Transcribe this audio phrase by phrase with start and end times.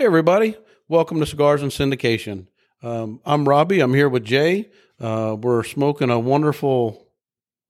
[0.00, 0.56] Hey, everybody.
[0.86, 2.46] Welcome to Cigars and Syndication.
[2.84, 3.80] Um, I'm Robbie.
[3.80, 4.70] I'm here with Jay.
[5.00, 7.08] Uh, we're smoking a wonderful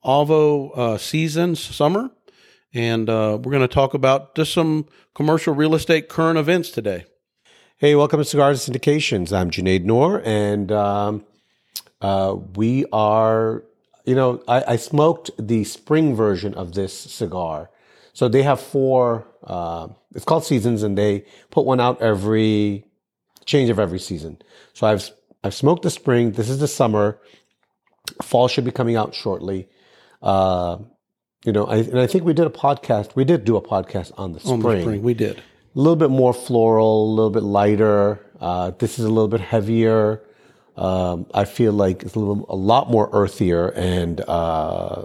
[0.04, 2.10] Avo uh, Seasons summer,
[2.75, 7.06] and uh, we're going to talk about just some commercial real estate current events today.
[7.78, 9.32] Hey, welcome to Cigars and Syndications.
[9.32, 11.24] I'm Junaid Noor, and um,
[12.02, 13.64] uh, we are,
[14.04, 17.70] you know, I, I, smoked the spring version of this cigar.
[18.19, 22.85] So they have four uh, it's called seasons, and they put one out every
[23.45, 24.43] change of every season.
[24.72, 25.09] So I've
[25.45, 26.32] I've smoked the spring.
[26.32, 27.21] This is the summer.
[28.21, 29.68] Fall should be coming out shortly.
[30.21, 30.79] Uh,
[31.45, 33.15] you know, I, and I think we did a podcast.
[33.15, 34.55] We did do a podcast on the spring.
[34.55, 35.39] On the spring, we did.
[35.39, 35.43] A
[35.77, 38.19] little bit more floral, a little bit lighter.
[38.41, 40.25] Uh, this is a little bit heavier.
[40.77, 45.05] Um, I feel like it's a little, a lot more earthier and uh,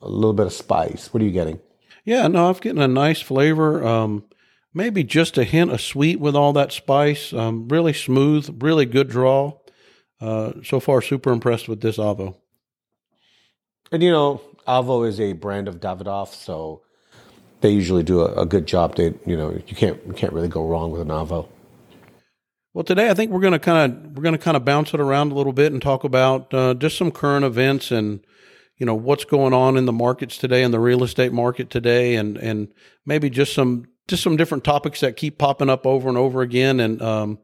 [0.00, 1.12] a little bit of spice.
[1.12, 1.60] What are you getting?
[2.06, 3.84] Yeah, no, I'm getting a nice flavor.
[3.84, 4.24] Um,
[4.72, 7.32] maybe just a hint of sweet with all that spice.
[7.32, 9.58] Um, really smooth, really good draw.
[10.20, 12.36] Uh, so far, super impressed with this Avo.
[13.90, 16.82] And you know, Avo is a brand of Davidoff, so
[17.60, 18.94] they usually do a, a good job.
[18.94, 21.48] They, you know, you can't you can't really go wrong with an Avo.
[22.72, 24.94] Well, today I think we're going to kind of we're going to kind of bounce
[24.94, 28.20] it around a little bit and talk about uh, just some current events and
[28.78, 32.16] you know what's going on in the markets today in the real estate market today
[32.16, 32.68] and and
[33.04, 36.80] maybe just some just some different topics that keep popping up over and over again.
[36.80, 37.38] And um,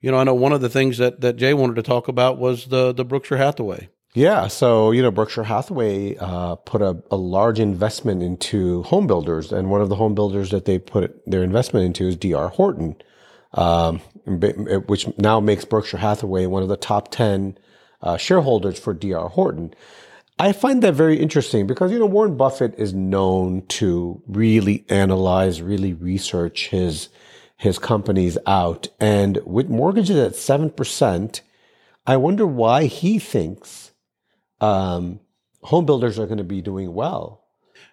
[0.00, 2.38] you know I know one of the things that that Jay wanted to talk about
[2.38, 3.88] was the the Berkshire Hathaway.
[4.14, 9.52] Yeah so you know Berkshire Hathaway uh, put a, a large investment into home builders
[9.52, 12.96] and one of the home builders that they put their investment into is DR Horton
[13.54, 17.58] um, which now makes Berkshire Hathaway one of the top 10
[18.02, 19.74] uh, shareholders for DR Horton
[20.40, 25.60] I find that very interesting because, you know, Warren Buffett is known to really analyze,
[25.60, 27.10] really research his,
[27.58, 28.88] his companies out.
[28.98, 31.40] And with mortgages at 7%,
[32.06, 33.92] I wonder why he thinks,
[34.62, 35.20] um,
[35.60, 37.39] home builders are going to be doing well.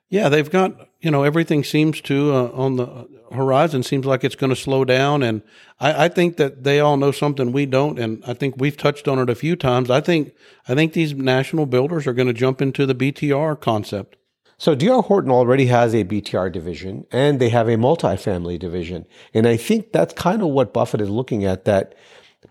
[0.10, 4.36] Yeah, they've got you know everything seems to uh, on the horizon seems like it's
[4.36, 5.42] going to slow down, and
[5.80, 9.08] I, I, think that they all know something we don't, and I think we've touched
[9.08, 9.90] on it a few times.
[9.90, 10.34] I think
[10.68, 14.16] I think these national builders are going to jump into the BTR concept.
[14.58, 19.46] So DR Horton already has a BTR division, and they have a multifamily division, and
[19.46, 21.66] I think that's kind of what Buffett is looking at.
[21.66, 21.96] That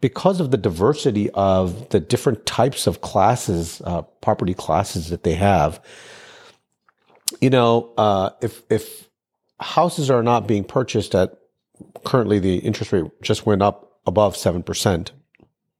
[0.02, 5.34] because of the diversity of the different types of classes, uh, property classes that they
[5.34, 5.80] have
[7.40, 9.08] you know, uh, if if
[9.60, 11.38] houses are not being purchased at
[12.04, 15.12] currently the interest rate just went up above seven percent.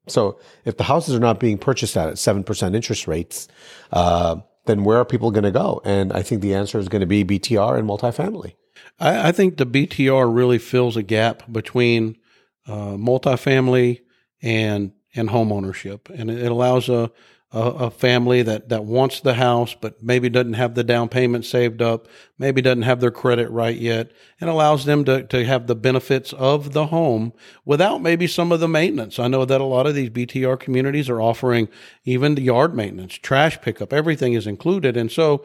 [0.09, 3.49] So if the houses are not being purchased at seven percent interest rates,
[3.93, 4.37] uh,
[4.67, 5.81] then where are people going to go?
[5.85, 8.55] And I think the answer is going to be BTR and multifamily.
[8.99, 12.17] I, I think the BTR really fills a gap between
[12.67, 14.01] uh, multifamily
[14.43, 17.11] and and home ownership, and it, it allows a
[17.53, 21.45] a, a, family that, that wants the house, but maybe doesn't have the down payment
[21.45, 22.09] saved up,
[22.39, 26.33] maybe doesn't have their credit right yet, and allows them to, to have the benefits
[26.33, 27.33] of the home
[27.65, 29.19] without maybe some of the maintenance.
[29.19, 31.69] I know that a lot of these BTR communities are offering
[32.05, 34.97] even the yard maintenance, trash pickup, everything is included.
[34.97, 35.45] And so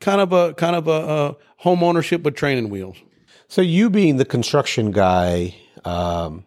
[0.00, 2.96] kind of a, kind of a, a home ownership with training wheels.
[3.46, 6.44] So you being the construction guy, um,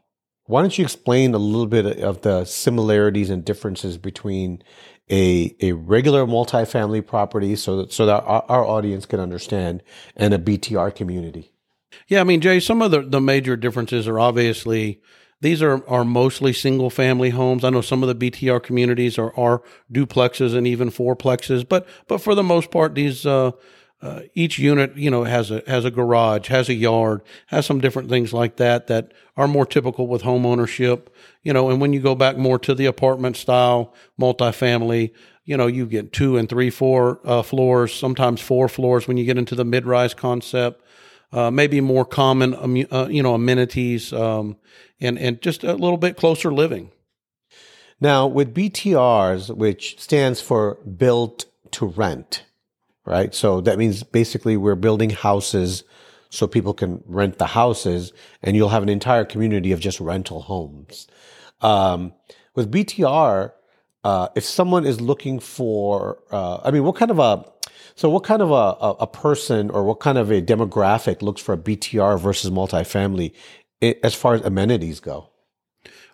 [0.52, 4.62] why don't you explain a little bit of the similarities and differences between
[5.10, 9.82] a a regular multifamily property, so that so that our, our audience can understand,
[10.16, 11.54] and a BTR community?
[12.10, 15.02] Yeah, I mean, Jay, some of the, the major differences are obviously
[15.40, 17.64] these are, are mostly single family homes.
[17.64, 22.20] I know some of the BTR communities are, are duplexes and even fourplexes, but but
[22.20, 23.52] for the most part, these uh,
[24.02, 27.80] uh, each unit, you know, has a has a garage, has a yard, has some
[27.80, 31.14] different things like that that are more typical with home ownership.
[31.44, 35.12] You know, and when you go back more to the apartment style, multifamily,
[35.46, 39.26] you know, you get two and three, four uh, floors, sometimes four floors when you
[39.26, 40.84] get into the mid rise concept.
[41.34, 42.54] Uh, maybe more common,
[42.92, 44.58] uh, you know, amenities, um,
[45.00, 46.92] and and just a little bit closer living.
[48.02, 52.44] Now, with BTRs, which stands for built to rent,
[53.06, 53.34] right?
[53.34, 55.84] So that means basically we're building houses
[56.30, 60.42] so people can rent the houses and you'll have an entire community of just rental
[60.44, 61.08] homes.
[61.62, 62.14] Um,
[62.56, 63.52] with BTR,
[64.04, 67.46] uh, if someone is looking for, uh, I mean, what kind of a,
[67.96, 71.54] so what kind of a, a, person or what kind of a demographic looks for
[71.54, 73.34] a BTR versus multifamily
[73.82, 75.30] as far as amenities go?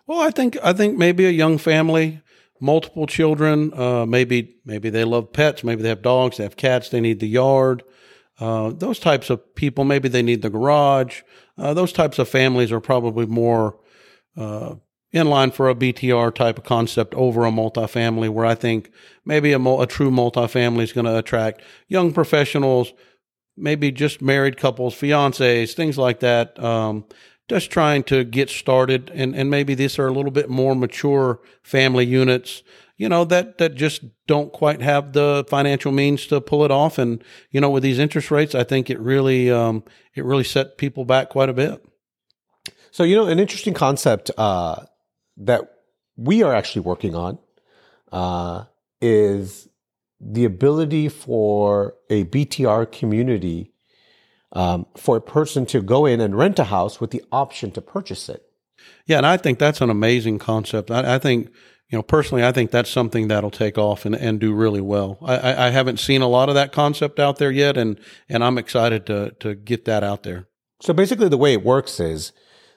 [0.06, 2.20] Well, I think I think maybe a young family
[2.60, 3.72] multiple children.
[3.74, 5.64] Uh, maybe maybe they love pets.
[5.64, 6.36] Maybe they have dogs.
[6.36, 6.88] They have cats.
[6.88, 7.82] They need the yard.
[8.40, 9.84] Uh, those types of people.
[9.84, 11.22] Maybe they need the garage.
[11.56, 13.78] uh, those types of families are probably more
[14.36, 14.76] uh,
[15.12, 18.90] in line for a BTR type of concept over a multifamily, where I think
[19.24, 22.92] maybe a, a true multifamily is going to attract young professionals,
[23.56, 26.62] maybe just married couples, fiancés, things like that.
[26.62, 27.04] Um,
[27.48, 31.40] just trying to get started, and, and maybe these are a little bit more mature
[31.62, 32.62] family units
[32.98, 36.98] you know that that just don't quite have the financial means to pull it off.
[36.98, 39.84] And you know with these interest rates i think it really um,
[40.14, 41.82] it really set people back quite a bit.
[42.90, 44.84] So you know an interesting concept uh,
[45.38, 45.70] that
[46.16, 47.38] we are actually working on
[48.10, 48.64] uh,
[49.00, 49.68] is
[50.20, 53.72] the ability for a btr community
[54.52, 57.80] um, for a person to go in and rent a house with the option to
[57.80, 58.42] purchase it
[59.06, 61.50] yeah and i think that's an amazing concept i, I think
[61.88, 65.18] you know, personally, I think that's something that'll take off and, and do really well.
[65.22, 67.98] I, I haven't seen a lot of that concept out there yet, and
[68.28, 70.48] and I'm excited to to get that out there.
[70.82, 72.32] So basically, the way it works is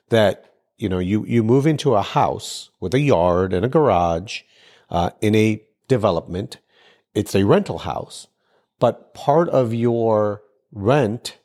[0.09, 4.41] that you know you you move into a house with a yard and a garage
[4.89, 6.59] uh, in a development.
[7.13, 8.27] It's a rental house,
[8.79, 10.41] but part of your
[10.71, 11.38] rent,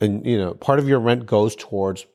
[0.00, 2.06] and you know, part of your rent goes towards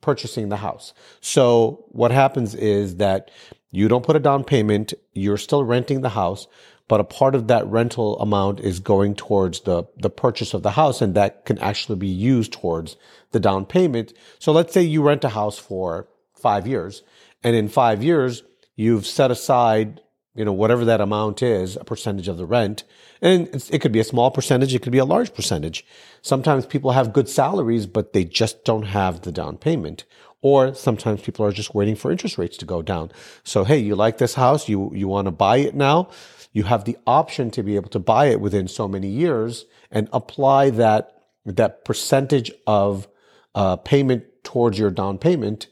[0.00, 0.92] purchasing the house.
[1.20, 3.30] So what happens is that
[3.70, 4.94] you don't put a down payment.
[5.12, 6.46] You're still renting the house,
[6.88, 10.70] but a part of that rental amount is going towards the, the purchase of the
[10.72, 11.02] house.
[11.02, 12.96] And that can actually be used towards
[13.32, 14.12] the down payment.
[14.38, 17.02] So let's say you rent a house for five years
[17.42, 18.42] and in five years,
[18.74, 20.00] you've set aside,
[20.36, 22.84] you know, whatever that amount is, a percentage of the rent.
[23.22, 24.74] And it could be a small percentage.
[24.74, 25.84] It could be a large percentage.
[26.22, 30.04] Sometimes people have good salaries, but they just don't have the down payment
[30.42, 33.10] or sometimes people are just waiting for interest rates to go down.
[33.42, 36.10] So, hey, you like this house, you, you want to buy it now.
[36.52, 40.08] You have the option to be able to buy it within so many years and
[40.12, 43.08] apply that, that percentage of
[43.56, 45.66] uh, payment towards your down payment.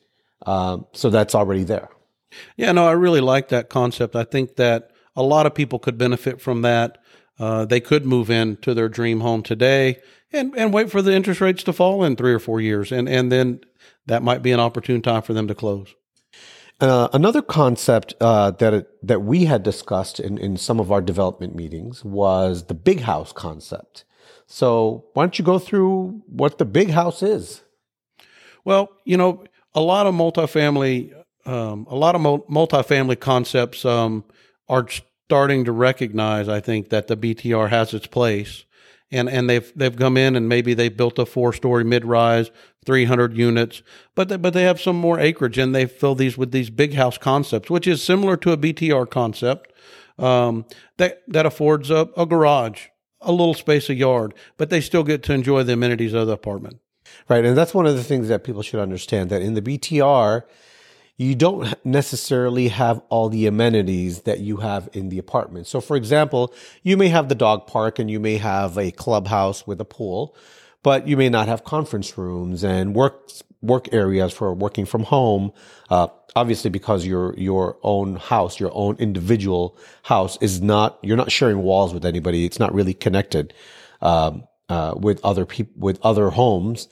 [0.44, 1.88] Um, so that's already there.
[2.56, 4.16] Yeah, no, I really like that concept.
[4.16, 6.98] I think that a lot of people could benefit from that.
[7.38, 9.98] Uh, they could move in to their dream home today
[10.32, 13.08] and, and wait for the interest rates to fall in three or four years and,
[13.08, 13.60] and then
[14.06, 15.94] that might be an opportune time for them to close.
[16.80, 21.00] Uh, another concept uh, that it, that we had discussed in, in some of our
[21.00, 24.04] development meetings was the big house concept.
[24.46, 27.62] So why don't you go through what the big house is?
[28.64, 29.44] Well, you know,
[29.74, 31.12] a lot of multifamily,
[31.46, 34.24] um, a lot of multifamily concepts um,
[34.68, 34.86] are
[35.26, 38.64] starting to recognize, I think, that the BTR has its place
[39.14, 42.50] and and they've they've come in and maybe they built a four story mid rise,
[42.84, 43.82] three hundred units,
[44.14, 46.94] but they, but they have some more acreage and they fill these with these big
[46.94, 49.72] house concepts, which is similar to a BTR concept
[50.18, 50.66] um,
[50.96, 52.86] that that affords a, a garage,
[53.20, 56.32] a little space, a yard, but they still get to enjoy the amenities of the
[56.32, 56.80] apartment.
[57.28, 60.42] Right, and that's one of the things that people should understand that in the BTR
[61.16, 65.66] you don't necessarily have all the amenities that you have in the apartment.
[65.66, 66.52] So, for example,
[66.82, 70.34] you may have the dog park and you may have a clubhouse with a pool,
[70.82, 73.30] but you may not have conference rooms and work
[73.62, 75.52] work areas for working from home.
[75.88, 81.30] Uh, obviously, because your your own house, your own individual house, is not you're not
[81.30, 82.44] sharing walls with anybody.
[82.44, 83.54] It's not really connected
[84.02, 86.88] um, uh, with other people with other homes.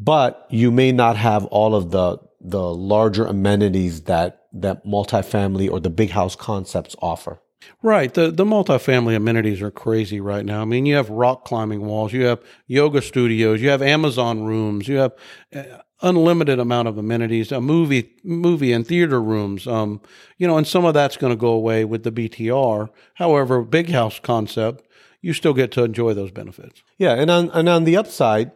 [0.00, 5.80] But you may not have all of the the larger amenities that that multifamily or
[5.80, 7.40] the big house concepts offer.
[7.82, 8.12] Right.
[8.12, 10.62] The the multifamily amenities are crazy right now.
[10.62, 14.88] I mean, you have rock climbing walls, you have yoga studios, you have Amazon rooms,
[14.88, 15.12] you have
[15.54, 15.62] uh,
[16.02, 19.66] unlimited amount of amenities, a movie movie and theater rooms.
[19.66, 20.00] Um,
[20.36, 22.88] you know, and some of that's going to go away with the BTR.
[23.14, 24.86] However, big house concept,
[25.20, 26.82] you still get to enjoy those benefits.
[26.96, 28.52] Yeah, and on and on the upside,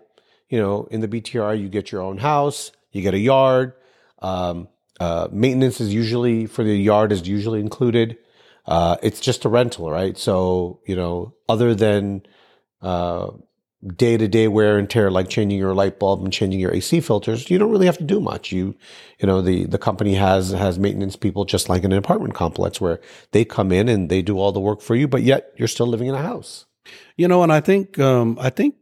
[0.48, 3.74] you know, in the BTR you get your own house, you get a yard.
[4.20, 4.68] Um,
[5.00, 8.18] uh, maintenance is usually for the yard is usually included.
[8.66, 10.16] Uh, it's just a rental, right?
[10.16, 12.22] So you know, other than
[13.96, 17.00] day to day wear and tear, like changing your light bulb and changing your AC
[17.00, 18.52] filters, you don't really have to do much.
[18.52, 18.76] You,
[19.18, 22.80] you know, the the company has has maintenance people just like in an apartment complex
[22.80, 23.00] where
[23.32, 25.86] they come in and they do all the work for you, but yet you're still
[25.86, 26.66] living in a house.
[27.16, 28.76] You know, and I think um, I think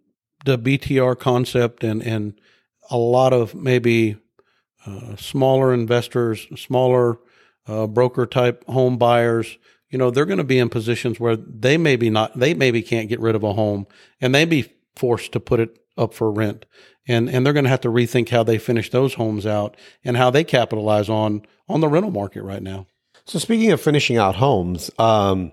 [0.44, 2.39] the BTR concept and and
[2.90, 4.16] a lot of maybe
[4.86, 7.18] uh, smaller investors, smaller
[7.66, 9.58] uh, broker type home buyers,
[9.90, 13.08] you know, they're going to be in positions where they maybe not, they maybe can't
[13.08, 13.86] get rid of a home
[14.20, 16.64] and they be forced to put it up for rent.
[17.08, 20.16] And, and they're going to have to rethink how they finish those homes out and
[20.16, 22.86] how they capitalize on, on the rental market right now.
[23.24, 25.52] So speaking of finishing out homes, um,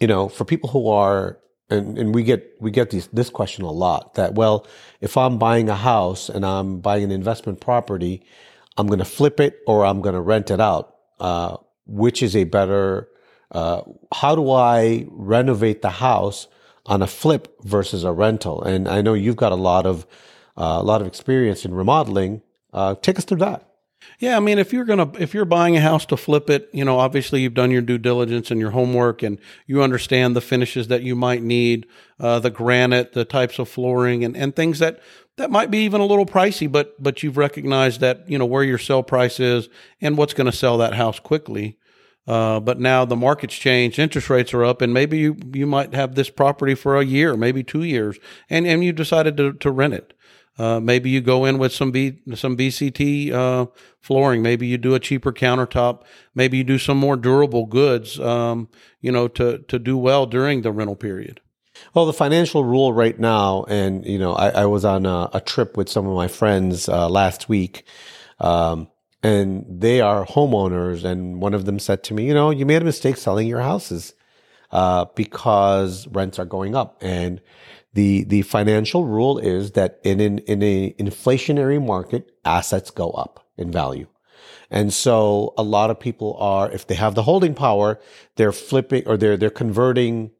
[0.00, 1.38] you know, for people who are
[1.70, 4.66] and and we get we get these this question a lot that well
[5.00, 8.22] if i'm buying a house and i'm buying an investment property
[8.78, 10.94] i'm going to flip it or i'm going to rent it out.
[11.20, 11.56] Uh,
[11.86, 13.08] which is a better
[13.52, 13.82] uh,
[14.14, 16.48] how do i renovate the house
[16.86, 18.62] on a flip versus a rental?
[18.62, 20.06] And i know you've got a lot of
[20.58, 22.42] uh, a lot of experience in remodeling.
[22.72, 23.65] Uh, take us through that
[24.18, 26.84] yeah, I mean, if you're gonna if you're buying a house to flip it, you
[26.84, 30.88] know, obviously you've done your due diligence and your homework, and you understand the finishes
[30.88, 31.86] that you might need,
[32.18, 35.00] uh, the granite, the types of flooring, and and things that
[35.36, 38.64] that might be even a little pricey, but but you've recognized that you know where
[38.64, 39.68] your sell price is
[40.00, 41.78] and what's going to sell that house quickly.
[42.26, 45.94] Uh, but now the market's changed, interest rates are up, and maybe you you might
[45.94, 49.70] have this property for a year, maybe two years, and and you decided to to
[49.70, 50.12] rent it.
[50.58, 53.66] Uh, maybe you go in with some B, some VCT uh,
[54.00, 54.42] flooring.
[54.42, 56.02] Maybe you do a cheaper countertop.
[56.34, 58.18] Maybe you do some more durable goods.
[58.18, 58.68] Um,
[59.00, 61.40] you know, to to do well during the rental period.
[61.92, 65.40] Well, the financial rule right now, and you know, I, I was on a, a,
[65.40, 67.84] trip with some of my friends uh, last week,
[68.40, 68.88] um,
[69.22, 72.80] and they are homeowners, and one of them said to me, "You know, you made
[72.80, 74.14] a mistake selling your houses
[74.70, 77.40] uh, because rents are going up, and."
[77.96, 83.44] The the financial rule is that in an in a inflationary market, assets go up
[83.56, 84.06] in value.
[84.70, 87.98] And so a lot of people are, if they have the holding power,
[88.36, 90.30] they're flipping or they're they're converting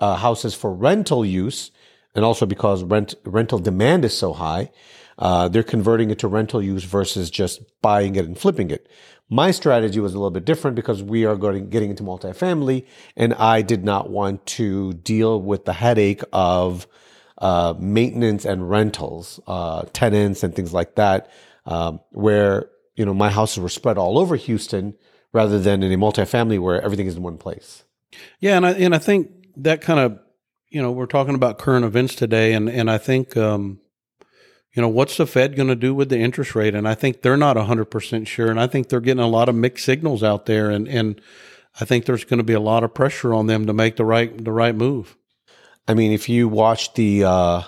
[0.00, 1.70] uh, houses for rental use,
[2.14, 4.70] and also because rent rental demand is so high,
[5.18, 8.88] uh, they're converting it to rental use versus just buying it and flipping it.
[9.28, 13.34] My strategy was a little bit different because we are going getting into multifamily, and
[13.34, 16.86] I did not want to deal with the headache of
[17.38, 21.30] uh, maintenance and rentals, uh, tenants and things like that,
[21.66, 24.94] um, where you know my houses were spread all over Houston
[25.32, 27.84] rather than in a multifamily where everything is in one place.
[28.40, 30.20] Yeah, and I and I think that kind of
[30.70, 33.80] you know we're talking about current events today, and and I think um,
[34.76, 37.22] you know what's the Fed going to do with the interest rate, and I think
[37.22, 40.22] they're not hundred percent sure, and I think they're getting a lot of mixed signals
[40.22, 41.18] out there, and and
[41.80, 44.04] I think there's going to be a lot of pressure on them to make the
[44.04, 45.16] right the right move.
[45.88, 47.62] I mean, if you watch the uh,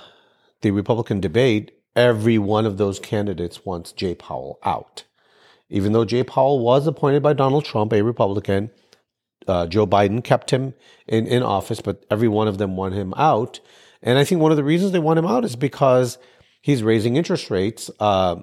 [0.60, 5.04] the Republican debate, every one of those candidates wants Jay Powell out.
[5.70, 8.70] Even though Jay Powell was appointed by Donald Trump, a Republican,
[9.46, 10.74] uh, Joe Biden kept him
[11.06, 13.60] in, in office, but every one of them want him out.
[14.02, 16.18] And I think one of the reasons they want him out is because
[16.60, 17.90] he's raising interest rates.
[17.98, 18.36] Uh,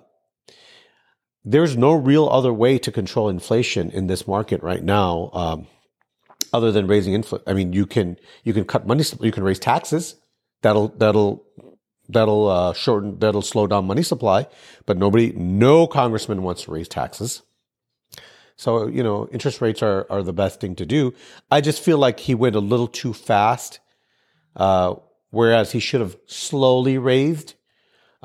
[1.43, 5.29] there's no real other way to control inflation in this market right now.
[5.33, 5.67] Um,
[6.55, 7.43] other than raising inflation.
[7.47, 10.15] I mean, you can you can cut money, you can raise taxes.
[10.61, 11.43] That'll that'll
[12.09, 14.47] that'll uh, shorten that'll slow down money supply.
[14.85, 17.41] But nobody, no congressman wants to raise taxes.
[18.55, 21.13] So you know, interest rates are are the best thing to do.
[21.51, 23.79] I just feel like he went a little too fast,
[24.55, 24.95] uh,
[25.29, 27.55] whereas he should have slowly raised.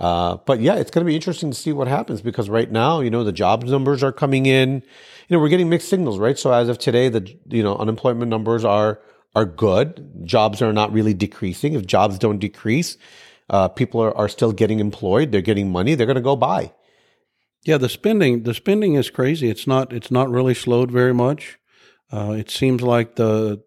[0.00, 3.00] Uh, but yeah, it's going to be interesting to see what happens because right now,
[3.00, 4.83] you know, the jobs numbers are coming in.
[5.28, 6.38] You know, we're getting mixed signals, right?
[6.38, 8.99] So as of today, the you know unemployment numbers are
[9.35, 10.25] are good.
[10.25, 11.75] Jobs are not really decreasing.
[11.75, 12.97] If jobs don't decrease,
[13.50, 15.33] uh, people are, are still getting employed.
[15.33, 15.95] They're getting money.
[15.95, 16.73] They're going to go buy.
[17.64, 19.50] Yeah, the spending the spending is crazy.
[19.50, 21.59] It's not it's not really slowed very much.
[22.11, 23.62] Uh, it seems like the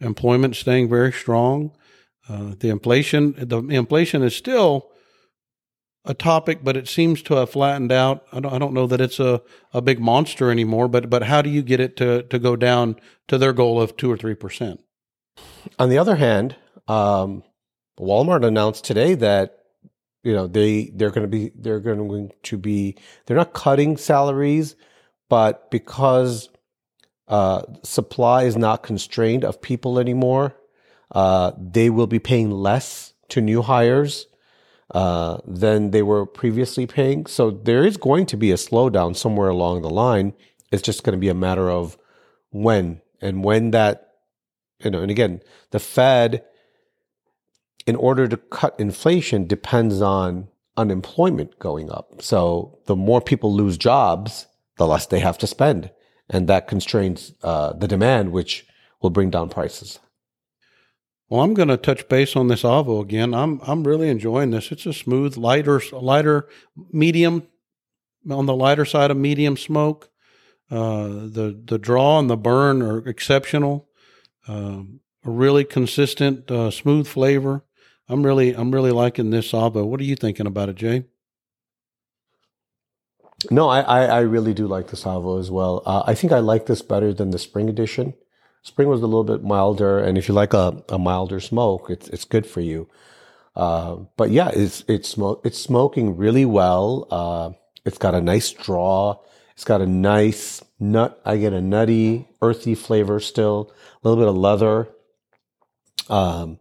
[0.00, 1.70] employment staying very strong.
[2.28, 4.90] Uh, the inflation the inflation is still
[6.10, 8.26] a topic, but it seems to have flattened out.
[8.32, 9.40] I don't, I don't know that it's a,
[9.72, 12.96] a big monster anymore, but but how do you get it to, to go down
[13.28, 14.80] to their goal of two or three percent?
[15.78, 16.56] On the other hand,
[16.88, 17.44] um,
[17.98, 19.60] Walmart announced today that
[20.24, 24.74] you know they they're going to be they're going to be they're not cutting salaries,
[25.28, 26.48] but because
[27.28, 30.56] uh, supply is not constrained of people anymore,
[31.12, 34.26] uh, they will be paying less to new hires
[34.92, 37.26] uh, than they were previously paying.
[37.26, 40.32] So there is going to be a slowdown somewhere along the line.
[40.72, 41.96] It's just going to be a matter of
[42.50, 44.14] when and when that,
[44.82, 46.44] you know, and again, the Fed,
[47.86, 52.22] in order to cut inflation, depends on unemployment going up.
[52.22, 55.90] So the more people lose jobs, the less they have to spend.
[56.28, 58.66] And that constrains uh, the demand, which
[59.02, 59.98] will bring down prices.
[61.30, 63.32] Well, I'm going to touch base on this Avo again.
[63.34, 64.72] I'm I'm really enjoying this.
[64.72, 66.48] It's a smooth, lighter, lighter,
[66.92, 67.46] medium,
[68.28, 70.10] on the lighter side of medium smoke.
[70.70, 73.88] Uh, the the draw and the burn are exceptional.
[74.48, 74.82] Uh,
[75.24, 77.64] a really consistent, uh, smooth flavor.
[78.08, 79.86] I'm really I'm really liking this Avo.
[79.86, 81.04] What are you thinking about it, Jay?
[83.50, 85.82] No, I, I, really do like the Savo as well.
[85.86, 88.12] Uh, I think I like this better than the Spring Edition.
[88.62, 92.08] Spring was a little bit milder, and if you like a, a milder smoke, it's
[92.08, 92.88] it's good for you.
[93.56, 97.06] Uh, but yeah, it's it's smoke it's smoking really well.
[97.10, 97.50] Uh,
[97.84, 99.18] it's got a nice draw.
[99.54, 101.20] It's got a nice nut.
[101.24, 103.72] I get a nutty, earthy flavor still.
[104.02, 104.88] A little bit of leather.
[106.08, 106.58] Um,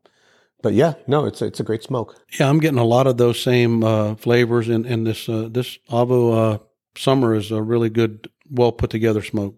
[0.62, 2.16] but yeah, no, it's it's a great smoke.
[2.40, 5.78] Yeah, I'm getting a lot of those same uh, flavors, in and this uh, this
[5.90, 6.58] Avo uh,
[6.98, 9.56] Summer is a really good, well put together smoke.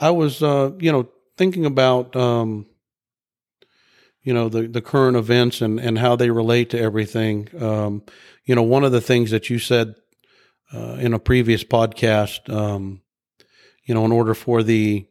[0.00, 2.66] I was, uh, you know, thinking about, um,
[4.22, 7.48] you know, the the current events and and how they relate to everything.
[7.60, 8.02] Um,
[8.44, 9.94] you know, one of the things that you said
[10.72, 13.02] uh, in a previous podcast, um,
[13.84, 15.06] you know, in order for the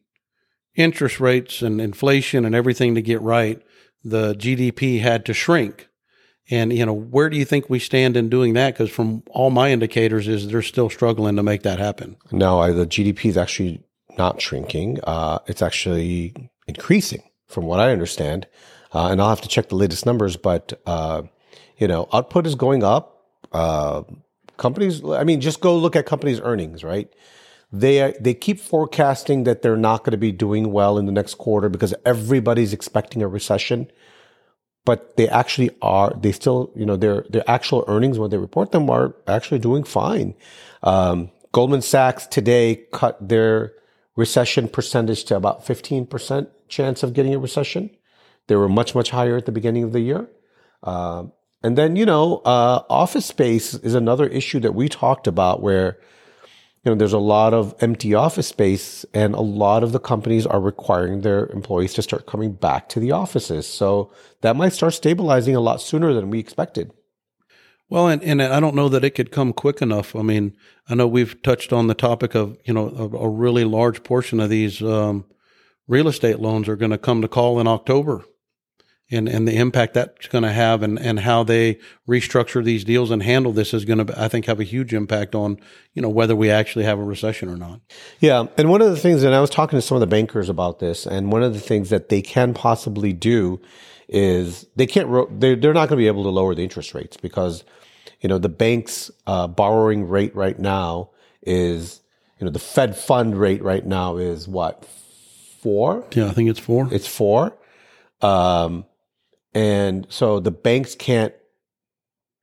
[0.76, 3.62] interest rates and inflation and everything to get right,
[4.04, 5.88] the GDP had to shrink.
[6.52, 8.74] And you know, where do you think we stand in doing that?
[8.74, 12.18] Because from all my indicators, is they're still struggling to make that happen.
[12.32, 13.84] No, I, the GDP is actually
[14.20, 15.00] not shrinking.
[15.04, 18.48] Uh, it's actually increasing, from what I understand.
[18.94, 21.24] Uh, and I'll have to check the latest numbers, but uh,
[21.78, 23.26] you know, output is going up.
[23.52, 24.04] Uh,
[24.58, 27.12] companies, I mean, just go look at companies' earnings, right?
[27.72, 31.36] They they keep forecasting that they're not going to be doing well in the next
[31.36, 33.92] quarter because everybody's expecting a recession
[34.86, 38.72] but they actually are they still you know their their actual earnings when they report
[38.72, 40.34] them are actually doing fine
[40.82, 43.74] um, goldman sachs today cut their
[44.24, 47.90] recession percentage to about 15% chance of getting a recession
[48.48, 50.30] they were much much higher at the beginning of the year
[50.84, 51.24] uh,
[51.64, 55.98] and then you know uh, office space is another issue that we talked about where
[56.84, 60.46] you know, there's a lot of empty office space and a lot of the companies
[60.46, 63.68] are requiring their employees to start coming back to the offices.
[63.68, 66.94] So that might start stabilizing a lot sooner than we expected.
[67.90, 70.16] Well, and, and I don't know that it could come quick enough.
[70.16, 70.56] I mean,
[70.88, 74.40] I know we've touched on the topic of, you know, a, a really large portion
[74.40, 75.26] of these um,
[75.88, 78.24] real estate loans are going to come to call in October
[79.12, 83.10] and, and the impact that's going to have and, and how they restructure these deals
[83.10, 85.58] and handle this is going to, I think, have a huge impact on,
[85.94, 87.82] you know, whether we actually have a recession or not.
[88.20, 88.46] Yeah.
[88.56, 90.78] And one of the things, and I was talking to some of the bankers about
[90.78, 93.60] this, and one of the things that they can possibly do
[94.10, 97.16] is they can't, they're, they're not going to be able to lower the interest rates
[97.16, 97.64] because,
[98.20, 101.12] you know, the bank's uh, borrowing rate right now
[101.44, 102.02] is,
[102.40, 104.86] you know, the Fed fund rate right now is what,
[105.62, 106.06] four?
[106.14, 106.88] Yeah, I think it's four.
[106.92, 107.56] It's four.
[108.22, 108.86] Um,
[109.54, 111.34] and so the banks can't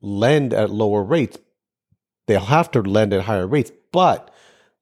[0.01, 1.39] lend at lower rates.
[2.27, 3.73] They'll have to lend at higher rates.
[3.93, 4.31] But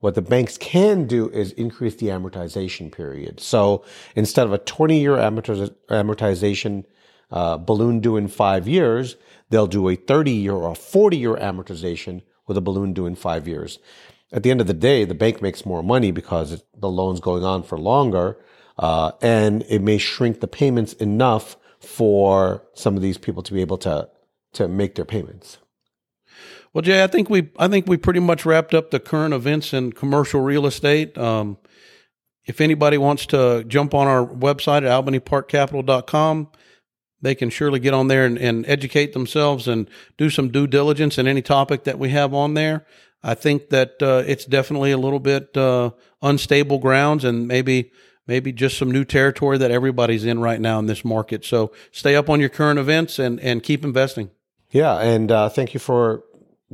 [0.04, 3.40] what the banks can do is increase the amortization period.
[3.40, 3.82] So
[4.14, 6.84] instead of a 20 year amortization
[7.30, 9.16] uh, balloon due in five years,
[9.48, 13.48] they'll do a 30 year or 40 year amortization with a balloon due in five
[13.48, 13.78] years.
[14.30, 17.42] At the end of the day, the bank makes more money because the loan's going
[17.42, 18.36] on for longer,
[18.78, 23.62] uh, and it may shrink the payments enough for some of these people to be
[23.62, 24.10] able to
[24.52, 25.56] to make their payments.
[26.74, 29.72] Well, Jay, I think we I think we pretty much wrapped up the current events
[29.72, 31.16] in commercial real estate.
[31.16, 31.56] Um,
[32.46, 36.48] if anybody wants to jump on our website at albanyparkcapital.com,
[37.22, 41.16] they can surely get on there and, and educate themselves and do some due diligence
[41.16, 42.84] in any topic that we have on there.
[43.22, 47.92] I think that uh, it's definitely a little bit uh, unstable grounds, and maybe
[48.26, 51.44] maybe just some new territory that everybody's in right now in this market.
[51.44, 54.30] So stay up on your current events and, and keep investing.
[54.70, 54.98] Yeah.
[54.98, 56.24] And uh, thank you for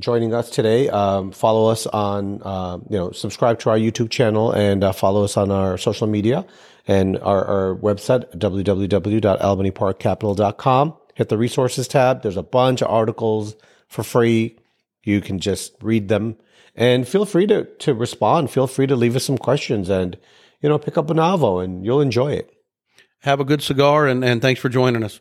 [0.01, 0.89] joining us today.
[0.89, 5.23] Um, follow us on, uh, you know, subscribe to our YouTube channel and uh, follow
[5.25, 6.47] us on our social media
[6.87, 10.97] and our, our website, www.albanyparkcapital.com.
[11.15, 12.23] Hit the resources tab.
[12.23, 13.55] There's a bunch of articles
[13.89, 14.59] for free.
[15.03, 16.37] You can just read them
[16.75, 18.51] and feel free to, to respond.
[18.51, 20.19] Feel free to leave us some questions and,
[20.61, 22.51] you know, pick up an Avo and you'll enjoy it.
[23.21, 25.21] Have a good cigar and, and thanks for joining us.